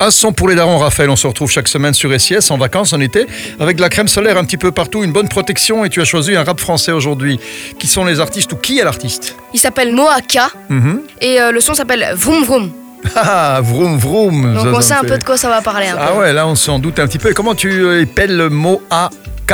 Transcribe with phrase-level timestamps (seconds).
[0.00, 1.10] Un son pour les darons, Raphaël.
[1.10, 3.26] On se retrouve chaque semaine sur SIS en vacances en été
[3.58, 5.84] avec de la crème solaire un petit peu partout, une bonne protection.
[5.84, 7.40] Et tu as choisi un rap français aujourd'hui.
[7.80, 11.00] Qui sont les artistes ou qui est l'artiste Il s'appelle Moaka Mhm.
[11.20, 12.70] et euh, le son s'appelle Vroom Vroom.
[13.16, 14.54] Ah, vroom vroom.
[14.54, 15.86] Donc on sait un peu de quoi ça va parler.
[15.88, 17.30] Un Ah ouais, là on s'en doute un petit peu.
[17.30, 19.52] Et comment tu euh, épelles le mot A-K.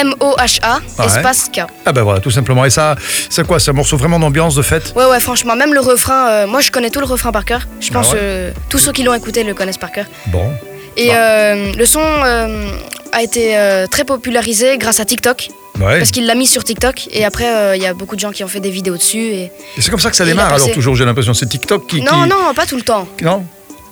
[0.00, 1.06] M-O-H-A, Ouais.
[1.06, 1.60] espace K.
[1.84, 2.64] Ah ben voilà, tout simplement.
[2.64, 2.96] Et ça,
[3.30, 6.28] c'est quoi C'est un morceau vraiment d'ambiance de fête Ouais, ouais, franchement, même le refrain,
[6.28, 7.66] euh, moi je connais tout le refrain par cœur.
[7.80, 10.06] Je Ah pense ouais que tous ceux qui l'ont écouté le connaissent par cœur.
[10.28, 10.50] Bon.
[10.96, 11.16] Et Ah.
[11.16, 12.68] euh, le son euh,
[13.12, 15.98] a été euh, très popularisé grâce à TikTok, Ouais.
[15.98, 17.08] parce qu'il l'a mis sur TikTok.
[17.12, 19.18] Et après, euh, il y a beaucoup de gens qui ont fait des vidéos dessus.
[19.18, 19.42] Et...
[19.76, 21.34] Et c'est comme ça que ça démarre alors toujours, j'ai l'impression.
[21.34, 22.00] C'est TikTok qui.
[22.00, 23.06] Non, qui- non, pas tout le temps.
[23.22, 23.44] Non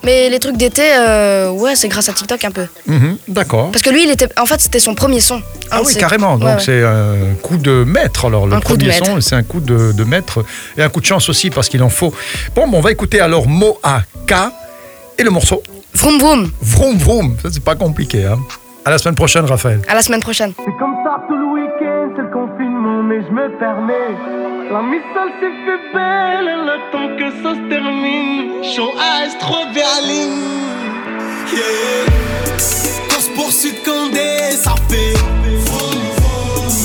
[0.04, 2.66] Mais les trucs d'été, euh, ouais, c'est grâce à TikTok un peu.
[2.86, 3.70] Mhm, D'accord.
[3.72, 5.40] Parce que lui, il était, en fait, c'était son premier son.
[5.70, 6.36] Ah Un de oui, ses- carrément.
[6.36, 6.60] Donc Ouais, ouais.
[6.60, 8.26] c'est un coup de maître.
[8.26, 9.20] Alors le Un coup de premier son, maître.
[9.20, 10.44] c'est un coup de, de maître
[10.76, 12.12] et un coup de chance aussi parce qu'il en faut.
[12.54, 14.34] Bon, bon, on va écouter alors mot à K
[15.18, 15.62] et le morceau.
[15.94, 17.36] Vroom Vroom, Vroom vroom.
[17.42, 18.24] Ça c'est pas compliqué.
[18.24, 18.38] Hein.
[18.84, 19.80] À la semaine prochaine, Raphaël.
[19.88, 20.52] à la semaine prochaine.
[20.58, 24.53] C'est comme ça tout le week-end, c'est le confinement, mais je me permets.
[24.70, 28.64] La missile s'est fait belle, elle attend que ça se termine.
[28.64, 30.30] Show Ice, trop Berlin.
[31.52, 32.06] Yeah.
[33.08, 35.14] Course poursuite Condé, ça fait.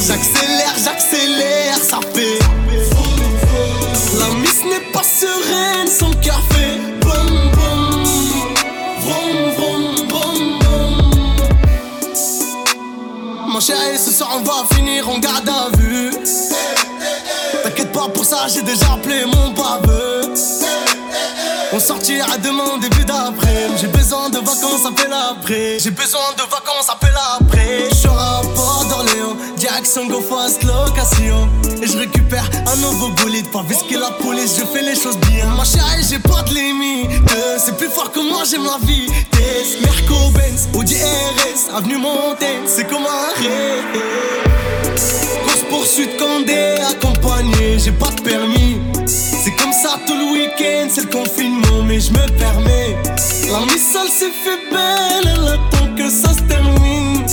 [0.06, 2.40] J'accélère, j'accélère, ça fait.
[4.20, 5.88] La miss n'est pas sereine,
[6.22, 6.78] cœur fait.
[7.00, 8.04] Boum, boum.
[9.06, 11.34] Vroom, vroom, boum, boum.
[13.48, 15.79] Mon chéri, ce soir on va finir en garde à vue.
[18.54, 20.34] J'ai déjà appelé mon baveux.
[21.72, 23.68] On sortira demain début d'après.
[23.80, 25.78] J'ai besoin de vacances, appelle après.
[25.80, 27.90] J'ai besoin de vacances, appelle après.
[27.92, 31.48] Je à Port d'Orléans, direction Go Fast Location.
[31.82, 33.50] Et je récupère un nouveau bolide.
[33.52, 35.46] Pas que la police, je fais les choses bien.
[35.56, 37.12] Ma chérie, j'ai pas de limite.
[37.58, 39.08] C'est plus fort que moi, j'aime la vie.
[39.82, 44.50] Merco Benz, Audi RS, avenue Montaigne, c'est comme un rêve.
[45.44, 46.29] Course poursuite Condé,
[50.90, 52.98] c'est le confinement, mais je me permets.
[53.50, 57.28] La missile s'est fait belle, elle attend que ça se termine.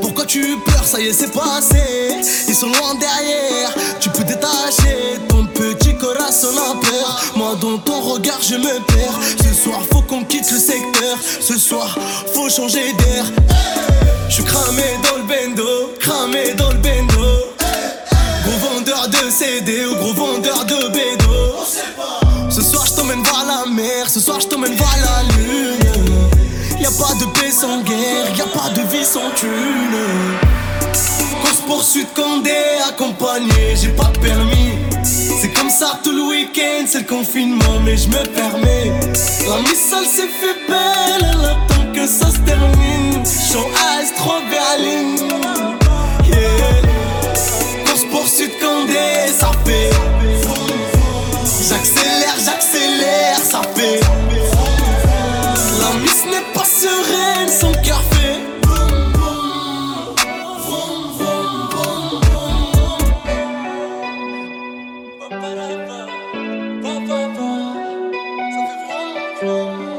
[0.00, 2.16] Pourquoi tu pleures Ça y est, c'est passé.
[2.48, 3.72] Ils sont loin derrière.
[4.00, 7.22] Tu peux détacher ton petit corazon a peur.
[7.36, 9.18] Moi, dans ton regard, je me perds.
[9.42, 11.18] Ce soir, faut qu'on quitte le secteur.
[11.40, 11.98] Ce soir,
[12.34, 13.24] faut changer d'air.
[14.28, 17.52] Je suis cramé dans le bendo, cramé dans le bendo.
[18.44, 21.56] Gros vendeur de CD ou gros vendeur de bédo.
[22.50, 25.81] Ce soir je t'emmène voir la mer, ce soir je t'emmène voir la lune
[27.02, 29.98] pas de paix sans guerre, y a pas de vie sans thune.
[31.42, 32.54] Course poursuite condé,
[32.88, 34.78] accompagné, j'ai pas de permis.
[35.40, 38.92] C'est comme ça tout le week-end, c'est le confinement, mais je me permets.
[39.48, 43.24] La missale s'est fait belle, elle attend que ça se termine.
[43.50, 43.66] Show
[44.00, 45.16] Ice, 3 Berlin.
[46.28, 47.84] Yeah.
[47.84, 49.90] Course poursuite condé, ça fait.
[51.68, 54.01] J'accélère, j'accélère, ça fait.
[69.44, 69.91] Oh.